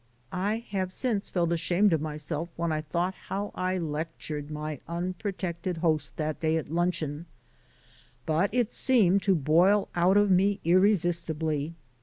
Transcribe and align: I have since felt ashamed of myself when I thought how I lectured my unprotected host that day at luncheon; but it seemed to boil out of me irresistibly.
I 0.31 0.65
have 0.71 0.91
since 0.91 1.29
felt 1.29 1.51
ashamed 1.51 1.93
of 1.93 2.01
myself 2.01 2.49
when 2.55 2.71
I 2.71 2.81
thought 2.81 3.13
how 3.13 3.51
I 3.53 3.77
lectured 3.77 4.49
my 4.49 4.79
unprotected 4.87 5.77
host 5.77 6.17
that 6.17 6.39
day 6.39 6.57
at 6.57 6.71
luncheon; 6.73 7.27
but 8.25 8.51
it 8.51 8.71
seemed 8.71 9.21
to 9.21 9.35
boil 9.35 9.89
out 9.95 10.17
of 10.17 10.31
me 10.31 10.59
irresistibly. 10.63 11.75